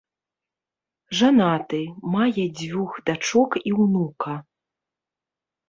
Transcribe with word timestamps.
Жанаты, 1.19 1.81
мае 2.17 2.45
дзвюх 2.61 2.91
дачок 3.13 3.51
і 3.67 3.71
ўнука. 3.85 4.33